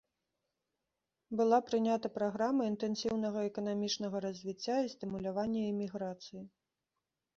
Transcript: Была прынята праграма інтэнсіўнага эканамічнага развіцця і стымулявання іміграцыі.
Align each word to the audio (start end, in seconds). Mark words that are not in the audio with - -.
Была 1.41 1.59
прынята 1.67 2.07
праграма 2.15 2.63
інтэнсіўнага 2.71 3.39
эканамічнага 3.53 4.17
развіцця 4.29 4.77
і 4.89 4.93
стымулявання 4.95 5.61
іміграцыі. 5.71 6.41